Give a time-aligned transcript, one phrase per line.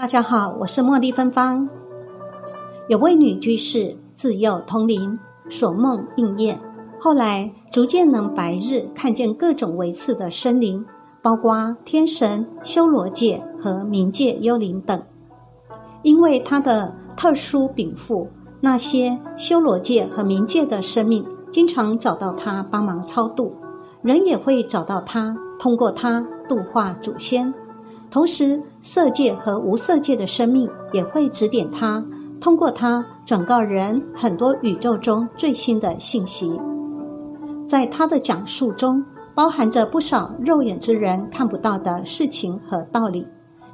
[0.00, 1.68] 大家好，我是茉莉芬芳。
[2.88, 5.18] 有位女居士自幼通灵，
[5.50, 6.58] 所梦应验，
[6.98, 10.82] 后来逐渐能白日看见各种维次的生灵，
[11.20, 15.02] 包括天神、修罗界和冥界幽灵等。
[16.00, 18.26] 因为她的特殊禀赋，
[18.58, 23.52] 那些修罗界和冥界的生命经常找到她帮忙超度，
[24.00, 27.52] 人也会找到她，通过她度化祖先。
[28.10, 32.04] 同时，色界和无色界的生命也会指点他，
[32.40, 36.60] 通过他转告人很多宇宙中最新的信息。
[37.64, 43.24] 在他的讲述中，包含着不少肉眼之人看不到的事情和道理，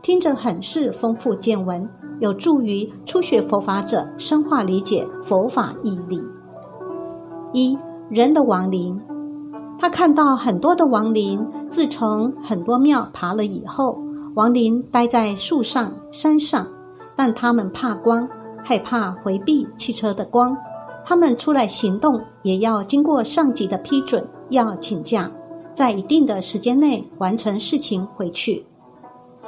[0.03, 1.89] 听着很是丰富见闻，
[2.21, 6.23] 有助于初学佛法者深化理解佛法义理。
[7.55, 7.79] 一
[8.11, 9.01] 人的亡灵，
[9.79, 13.97] 他看到很多的亡灵，自从很多庙爬了以后。
[14.37, 16.67] 亡灵待在树上、山上，
[17.17, 18.29] 但他们怕光，
[18.63, 20.55] 害怕回避汽车的光。
[21.03, 25.31] 他们出来行动，也要经过上级的批准，要请假，
[25.73, 28.67] 在一定的时间内完成事情回去。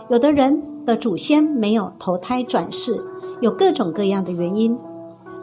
[0.09, 2.99] 有的人的祖先没有投胎转世，
[3.43, 4.79] 有各种各样的原因。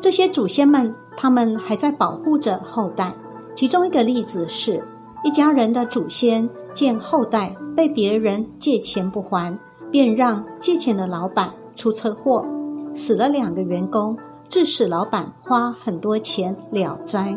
[0.01, 3.13] 这些祖先们，他们还在保护着后代。
[3.53, 4.83] 其中一个例子是，
[5.23, 6.49] 一家人的祖先。
[6.75, 9.57] 见后代被别人借钱不还，
[9.89, 12.45] 便让借钱的老板出车祸，
[12.93, 14.15] 死了两个员工，
[14.49, 17.33] 致使老板花很多钱了灾。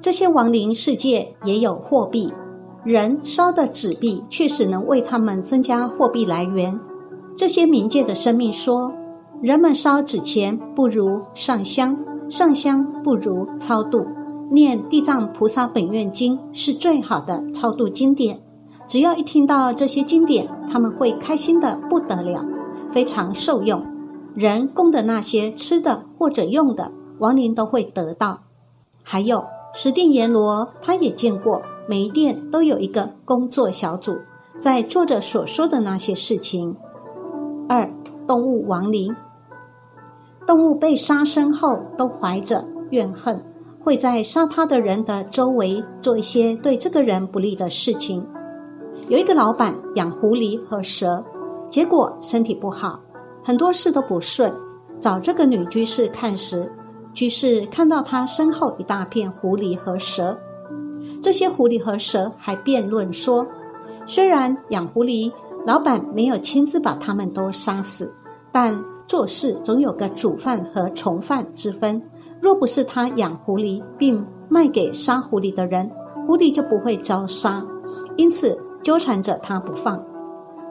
[0.00, 2.32] 这些亡灵世界也有货币，
[2.84, 6.78] 人烧的纸币确实能为他们增加货币来源。
[7.36, 8.92] 这些冥界的生命说，
[9.42, 14.06] 人们烧纸钱不如上香，上香不如超度。
[14.50, 18.42] 念地藏菩萨本愿经是最好的超度经典，
[18.88, 22.44] 只要一听到这些经典，他们会开心的不得了，
[22.90, 23.80] 非常受用。
[24.34, 26.90] 人供的那些吃的或者用的，
[27.20, 28.40] 亡灵都会得到。
[29.04, 34.18] 还有十殿阎罗，他也见过，每一殿都有一个工作小组，
[34.58, 36.74] 在做着所说的那些事情。
[37.68, 37.88] 二
[38.26, 39.14] 动物亡灵，
[40.44, 43.44] 动物被杀生后都怀着怨恨。
[43.82, 48.24] 会在杀他的人的周围做一些对这个人不利的事情。
[49.08, 51.24] 有一个老板养狐狸和蛇，
[51.68, 53.00] 结果身体不好，
[53.42, 54.52] 很多事都不顺。
[55.00, 56.70] 找这个女居士看时，
[57.14, 60.38] 居士看到他身后一大片狐狸和蛇。
[61.22, 63.46] 这些狐狸和蛇还辩论说，
[64.06, 65.32] 虽然养狐狸，
[65.66, 68.12] 老板没有亲自把他们都杀死，
[68.52, 72.00] 但做事总有个主犯和从犯之分。
[72.40, 75.90] 若不是他养狐狸并卖给杀狐狸的人，
[76.26, 77.64] 狐狸就不会遭杀，
[78.16, 80.02] 因此纠缠着他不放。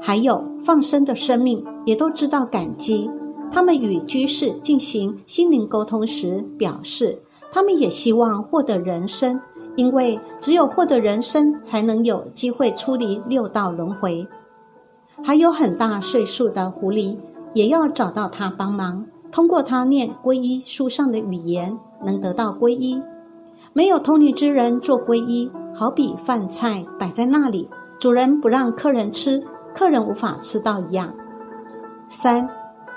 [0.01, 3.09] 还有放生的生命也都知道感激，
[3.51, 7.21] 他们与居士进行心灵沟通时表示，
[7.51, 9.39] 他们也希望获得人生，
[9.75, 14.25] 因为只有获得人生，才能有机会出离六道轮回。
[15.21, 17.17] 还有很大岁数的狐狸，
[17.53, 19.05] 也要找到他帮忙。
[19.31, 23.01] 通过他念皈依书上的语言，能得到皈依。
[23.73, 27.69] 没有通灵之人做皈依，好比饭菜摆在那里，
[27.99, 29.43] 主人不让客人吃，
[29.75, 31.13] 客人无法吃到一样。
[32.07, 32.49] 三，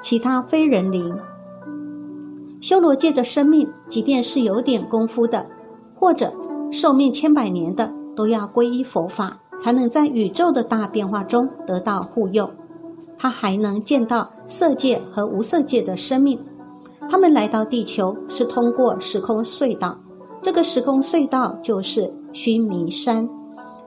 [0.03, 1.15] 其他非人灵，
[2.60, 5.47] 修罗界的生命，即便是有点功夫的，
[5.94, 6.32] 或者
[6.71, 12.50] 寿命千百年的，都要皈依佛法，才能在宇宙的大变化中得到护佑。
[13.22, 16.37] 他还能见到色界和无色界的生命，
[17.09, 19.97] 他们来到地球是通过时空隧道，
[20.43, 23.28] 这个时空隧道就是须弥山。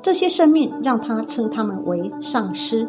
[0.02, 2.88] 这些生命让他称他们为上师，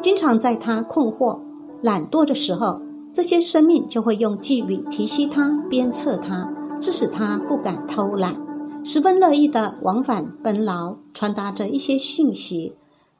[0.00, 1.36] 经常在他困惑、
[1.82, 2.80] 懒惰的时候，
[3.12, 6.48] 这些生命就会用寄语提携他、鞭策他，
[6.80, 8.36] 致使他不敢偷懒，
[8.84, 12.74] 十分乐意的往返奔劳，传达着一些信息，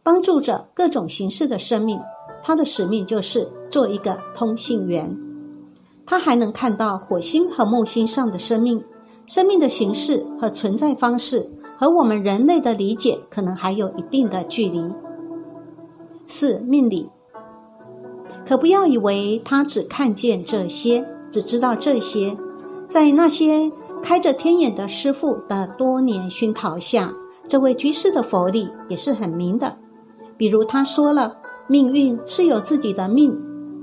[0.04, 1.98] 帮助着各种形式的生命。
[2.42, 5.16] 他的使命就是做一个通信员。
[6.06, 8.82] 他还能看到火星和木星上的生命，
[9.26, 14.90] 生命的形式和存在方式和我们人类的理解可能还有一定的距离。
[16.26, 17.10] 四命理，
[18.46, 22.34] 可不要以为他只看见这些，只知道这些。
[22.86, 23.70] 在那些
[24.02, 27.12] 开着天眼的师傅的多年熏陶下，
[27.46, 29.76] 这位居士的佛理也是很明的。
[30.38, 31.36] 比如他说了。
[31.70, 33.30] 命运是由自己的命、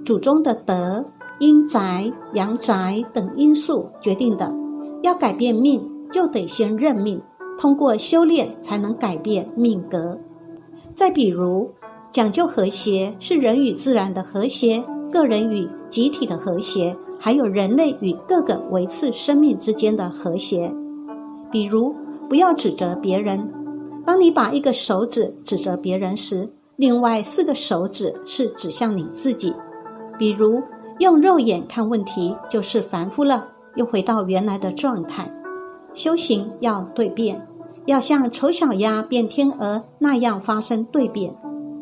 [0.04, 1.06] 祖宗的德、
[1.38, 4.52] 阴宅、阳宅等因素决定的。
[5.04, 7.22] 要改变命，就得先认命，
[7.60, 10.18] 通过修炼才能改变命格。
[10.96, 11.70] 再比如，
[12.12, 20.74] 讲究和谐是人与自然的和谐，个人与集体的和谐，还有人类与各个维次生命之间的和谐。
[21.52, 21.94] 比如，
[22.28, 23.48] 不要指责别人。
[24.04, 29.54] 当你把一个手指指责别人时，另外四个手指是指向你自己。
[30.18, 30.62] 比如，
[31.00, 35.32] 用肉眼看问题就是凡夫了，又回到原来的状态。
[35.94, 37.48] 修行要对变，
[37.86, 41.36] 要像丑小鸭变天鹅那样发生对变。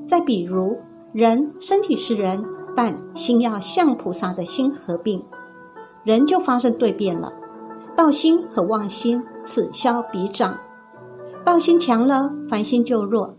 [0.07, 0.78] 再比如，
[1.12, 2.44] 人身体是人，
[2.75, 5.24] 但心要像菩萨的心合并，
[6.04, 7.31] 人就发生对变了。
[7.95, 10.57] 道心和妄心此消彼长，
[11.44, 13.36] 道心强了，凡心就弱；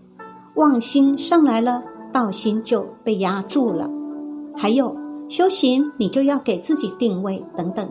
[0.54, 3.90] 妄心上来了，道心就被压住了。
[4.56, 4.96] 还有
[5.28, 7.88] 修行，你就要给自己定位等等。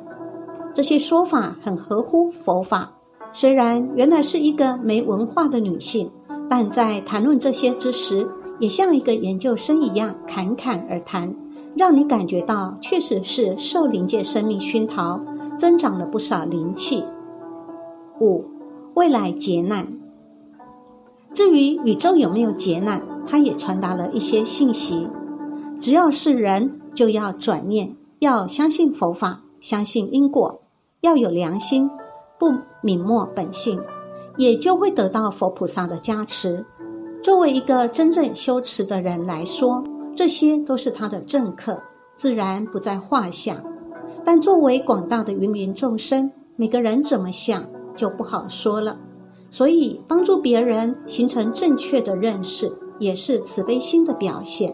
[0.73, 2.91] 这些说法很合乎佛法。
[3.31, 6.09] 虽然原来是一个没文化的女性，
[6.49, 8.27] 但在谈论这些之时，
[8.59, 11.35] 也像一个研究生一样侃侃而谈，
[11.75, 15.19] 让你感觉到确实是受灵界生命熏陶。
[15.55, 17.03] 增长了不少灵气。
[18.19, 18.43] 五，
[18.95, 19.87] 未来劫难。
[21.33, 25.07] 至于宇宙有没有劫难，他也传达了一些信息。
[25.79, 30.61] 只要是人，就要转念，要相信佛法，相信因果，
[31.01, 31.89] 要有良心，
[32.39, 32.51] 不
[32.83, 33.81] 泯没本性，
[34.37, 36.63] 也就会得到佛菩萨的加持。
[37.23, 39.83] 作为一个真正修持的人来说，
[40.15, 41.81] 这些都是他的正课，
[42.13, 43.55] 自然不在话下。
[44.23, 47.63] 但作为广大的芸芸众生，每个人怎么想
[47.95, 48.97] 就不好说了。
[49.53, 54.73] 所以，帮助别人形成正确的认识，也是慈悲心的表现。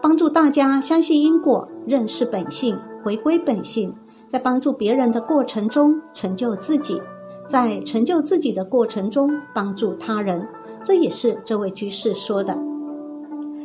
[0.00, 3.94] 帮助大家相信因果，认识本性，回归本性，
[4.26, 7.02] 在帮助别人的过程中成就自己，
[7.46, 10.48] 在成就自己的过程中帮助他人，
[10.82, 12.56] 这也是这位居士说的。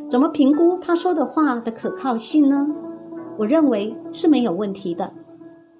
[0.10, 2.68] 怎么评估他说的话的可靠性呢？
[3.38, 5.10] 我认为是没有问题的。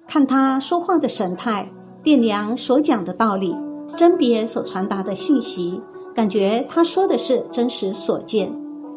[0.06, 1.70] 看他说话的神态，
[2.02, 3.54] 掂量所讲的道理，
[3.96, 5.80] 甄别所传达的信息，
[6.14, 8.52] 感觉他说的是真实所见。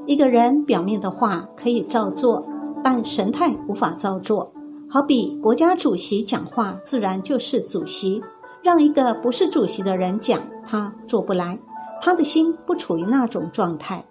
[0.05, 2.45] 一个人表面的话可以照做，
[2.83, 4.51] 但神态无法照做。
[4.89, 8.21] 好比国家主席讲话，自然就是主席；
[8.63, 11.59] 让一个不是主席的人讲，他做不来，
[12.01, 14.05] 他的心不处于那种状态。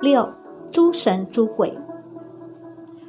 [0.00, 0.26] 六，
[0.72, 1.76] 诸神诸鬼。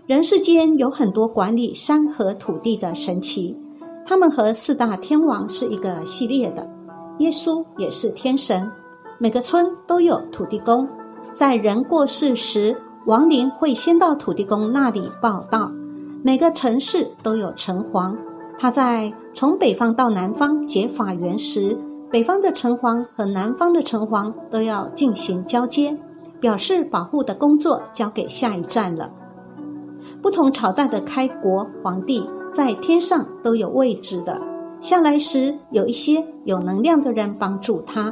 [0.06, 3.58] 人世间有很多管理山河土地的神奇，
[4.08, 6.66] 他们和四大天王是一个系列的。
[7.20, 8.72] 耶稣也是天神，
[9.18, 10.88] 每个村都有土地公，
[11.34, 12.74] 在人过世时，
[13.06, 15.70] 亡灵会先到土地公那里报道。
[16.24, 18.16] 每个城市都有城隍，
[18.58, 21.78] 他在从北方到南方结法缘时，
[22.10, 25.98] 北方的城隍和南方的城隍都要进行交接，
[26.40, 29.12] 表示保护的工作交给下一站了。
[30.22, 32.24] 不同朝代的开国皇帝
[32.58, 34.42] 在天上都有位置的，
[34.82, 38.12] 下来时有一些有能量的人帮助他，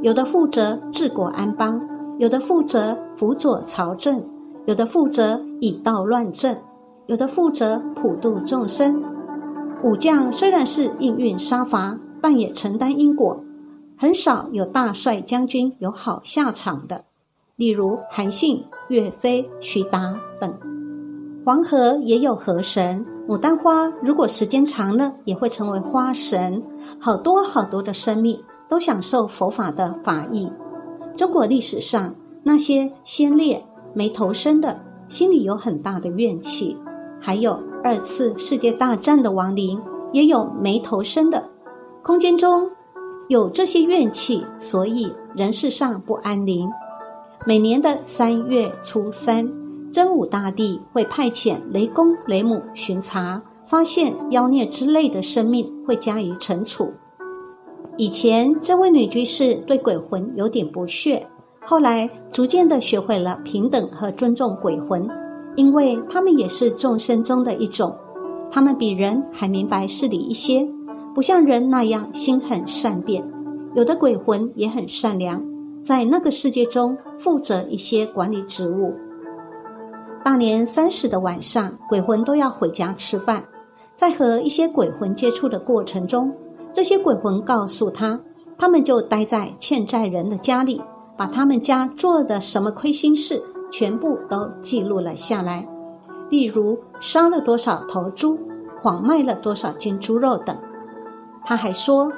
[0.00, 1.78] 有的负责治国安邦，
[2.18, 4.24] 有的负责辅佐朝政，
[4.64, 6.56] 有的负责以道乱政，
[7.04, 9.04] 有的负责普度众生。
[9.84, 13.44] 武将虽然是应运杀伐，但也承担因果，
[13.98, 17.04] 很少有大帅将军有好下场的，
[17.56, 20.71] 例如韩信、岳飞、徐达等。
[21.44, 26.62] 黄河也有河神，牡丹花如果时间长了，也会成为花神。
[27.00, 30.48] 好多好多的生命都享受佛法的法益。
[31.16, 33.60] 中国历史上那些先烈
[33.92, 36.76] 没投生的，心里有很大的怨气；
[37.20, 39.80] 还有二次世界大战的亡灵，
[40.12, 41.42] 也有没投生的。
[42.04, 42.70] 空间中
[43.28, 46.70] 有这些怨气，所以人世上不安宁。
[47.44, 49.61] 每年的三月初三。
[49.92, 56.90] 真武大帝会派遣雷公、雷母巡查，发现妖孽之类的生命，会加以惩处。
[57.98, 61.26] 以前这位女居士对鬼魂有点不屑，
[61.62, 65.06] 后来逐渐的学会了平等和尊重鬼魂，
[65.56, 67.94] 因为他们也是众生中的一种，
[68.50, 70.66] 他们比人还明白事理一些，
[71.14, 73.22] 不像人那样心狠善变。
[73.74, 75.44] 有的鬼魂也很善良，
[75.82, 78.94] 在那个世界中负责一些管理职务。
[80.24, 83.44] 大年三十的晚上，鬼魂都要回家吃饭。
[83.96, 86.32] 在和一些鬼魂接触的过程中，
[86.72, 88.20] 这些鬼魂告诉他，
[88.56, 90.80] 他们就待在欠债人的家里，
[91.16, 95.66] 把他们家做的什么亏心事全部都记录了下来，
[96.30, 98.38] 例如杀了多少头猪，
[98.80, 100.56] 谎卖了多少斤猪肉等。
[101.44, 102.12] 他还说，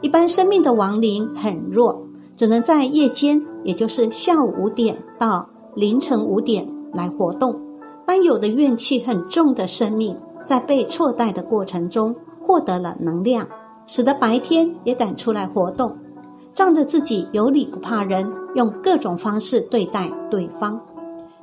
[0.00, 5.46] 一般生命的亡灵很弱，只能在夜间，也就是下午五点到。
[5.76, 7.60] 凌晨五点来活动，
[8.06, 12.14] 但有的怨气很重的生命，在被错待的过程中
[12.46, 13.46] 获得了能量，
[13.86, 15.96] 使得白天也敢出来活动，
[16.52, 20.80] 仗着自己有理不怕人，用各种方式对待对方。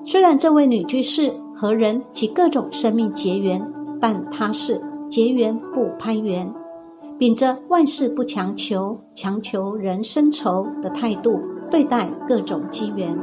[0.04, 3.66] 虽然这位女居士和人及各种生命结缘，
[4.00, 6.54] 但她是结缘不攀缘，
[7.18, 11.40] 秉着万事不强求、强求人生愁的态度
[11.72, 13.18] 对待各种机缘。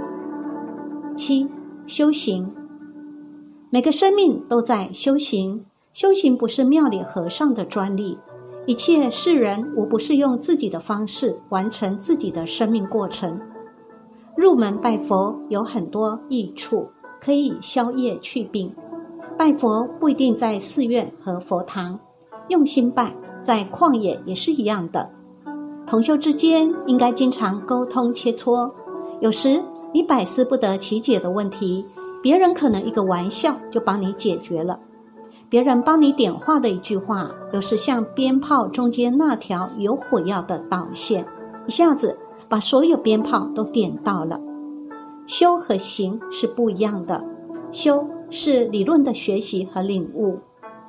[1.15, 1.49] 七
[1.87, 2.51] 修行，
[3.69, 5.67] 每个生命都在修行。
[5.93, 8.19] 修行不是庙里和尚的专利，
[8.67, 13.39] 一切世人无不是用自己的方式完成自己的生命过程。
[14.35, 16.89] 入门拜佛有很多益处，
[17.21, 18.75] 可以消业去病。
[19.39, 22.01] 拜佛不一定在寺院和佛堂，
[22.49, 25.11] 用心拜，在旷野也是一样的。
[25.87, 28.73] 同修之间应该经常沟通切磋，
[29.21, 29.63] 有时。
[29.95, 31.87] 你百思不得其解的问题，
[32.21, 34.77] 别人可能一个玩笑就帮你解决了；
[35.49, 41.25] 别人帮你点化的一句话，有时像鞭炮中间那条有火药的导线，
[41.69, 44.41] 一下子把所有鞭炮都点到了。
[45.29, 47.25] 修和行是不一样的，
[47.71, 50.37] 修是理论的学习和领悟，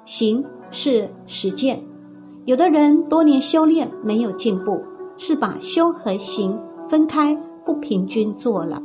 [0.03, 1.79] 行是实践。
[2.45, 4.81] 有的人多年修炼没有进步，
[5.15, 6.59] 是把修和行
[6.89, 8.81] 分开，不平均做了。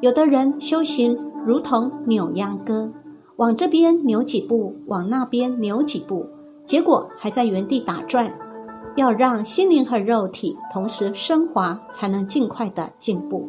[0.00, 2.88] 有的人修行如同扭秧歌，
[3.34, 6.24] 往这边扭几步，往那边扭几步，
[6.64, 8.32] 结果还在原地打转。
[8.94, 13.48] 要让心灵和肉体同时升华，才能尽快的进步。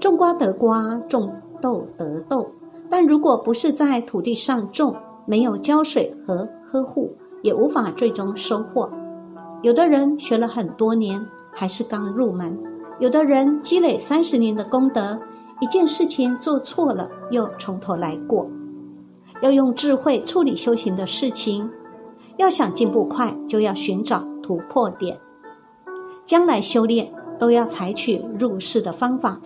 [0.00, 2.50] 种瓜得瓜，种豆得豆，
[2.90, 8.90] 但如果不是在土地上种，没有浇水和呵护，也无法最终收获。
[9.62, 12.58] 有的人学了很多年，还是刚入门。
[13.00, 15.18] 有的人积累三十年的功德，
[15.60, 18.48] 一件事情做错了又从头来过，
[19.40, 21.70] 要用智慧处理修行的事情。
[22.36, 25.18] 要想进步快，就要寻找突破点。
[26.24, 29.40] 将来修炼都要采取入世的方法，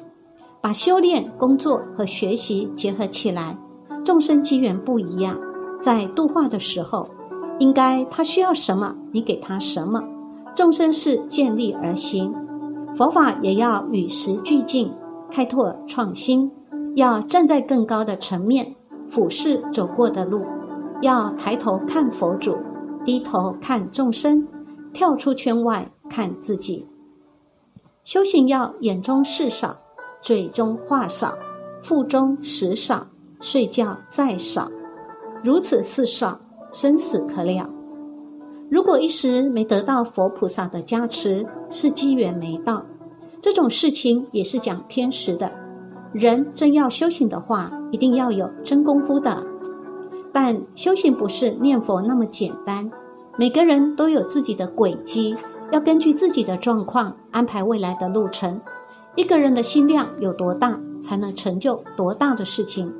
[0.60, 3.56] 把修炼、工作和学习结合起来。
[4.04, 5.38] 众生机缘不一样，
[5.80, 7.08] 在度化的时候，
[7.58, 10.02] 应该他需要什么，你给他什么。
[10.54, 12.34] 众生是见利而行。
[12.94, 14.92] 佛法也要与时俱进，
[15.34, 16.52] 开拓创新，
[16.94, 18.76] 要站在更高的层面
[19.08, 20.44] 俯视走过的路，
[21.00, 22.58] 要抬头看佛祖，
[23.02, 24.46] 低头看众生，
[24.92, 26.86] 跳出圈外看自己。
[28.04, 29.74] 修行要眼中事少，
[30.20, 31.34] 嘴中话少，
[31.82, 33.06] 腹中食少，
[33.40, 34.70] 睡觉再少，
[35.42, 36.38] 如此四少，
[36.72, 37.70] 生死可了。
[38.70, 42.84] 如果一时没得到佛菩萨的加持，是机缘没到。
[43.42, 45.50] 这种事情也是讲天时的。
[46.12, 49.42] 人真要修行的话，一定要有真功夫的。
[50.32, 52.88] 但修行不是念佛那么简单，
[53.36, 55.36] 每个人都有自己的轨迹，
[55.72, 58.60] 要根据自己的状况安排未来的路程。
[59.16, 62.94] 一个人的心量有多大，才能成就多大的事情。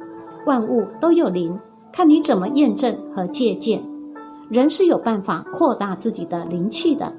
[0.45, 1.57] 万物都有灵，
[1.93, 3.81] 看你怎么验证和借鉴。
[4.51, 7.13] 人是有办法扩大自己的灵气的。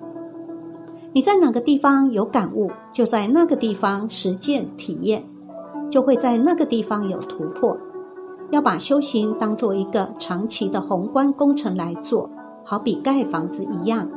[1.13, 5.23] 你在哪个地方有感悟，就在那个地方实践体验，
[5.89, 7.77] 就会在那个地方有突破。
[8.49, 12.29] 要把修行当做一个长期的宏观工程来做，
[12.63, 14.09] 好比盖房子一样。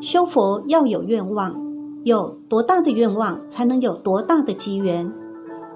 [0.00, 1.54] 修佛要有愿望，
[2.04, 5.12] 有多大的愿望，才能有多大的机缘。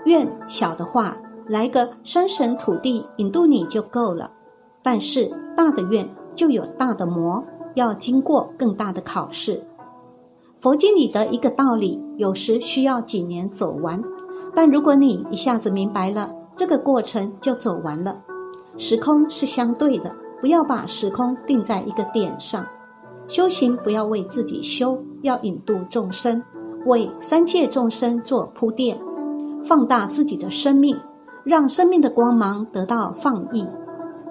[0.04, 1.16] 愿小的话，
[1.49, 4.30] 来个山神土地引渡你就够了。
[4.82, 6.08] 但是大的愿。
[6.37, 7.44] 就有大的魔，
[7.75, 9.62] 要经过更大的考试。
[10.64, 14.02] 佛经里的一个道理，有时需要几年走完，
[14.54, 18.16] 但如果你一下子明白了，这个过程就走完了。
[18.78, 22.64] 时空是相对的，不要把时空定在一个点上。
[23.28, 26.42] 修行不要为自己修，要引渡众生，
[26.87, 28.99] 为三界众生做铺垫，
[29.62, 30.99] 放大自己的生命，
[31.44, 33.66] 让生命的光芒得到放逸。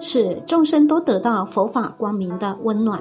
[0.00, 3.00] 使众生都得到佛法光明的温暖，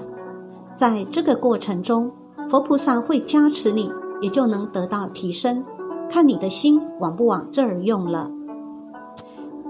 [0.76, 2.12] 在这个过程中，
[2.54, 3.90] 佛菩萨会加持你，
[4.22, 5.66] 也就能得到提升。
[6.08, 8.30] 看你的心往不往这儿用了。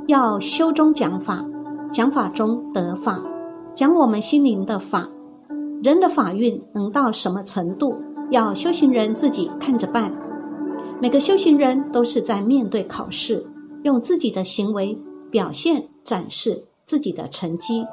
[0.07, 1.45] 要修中讲法，
[1.93, 3.23] 讲法中得法，
[3.73, 5.09] 讲我们心灵的法。
[5.81, 7.95] 人的法运能到什么程度，
[8.31, 10.13] 要修行人自己看着办。
[11.01, 13.47] 每个修行人都是在面对考试，
[13.83, 14.99] 用自己的行为
[15.31, 16.65] 表现展示。
[16.83, 17.85] 自己的成绩。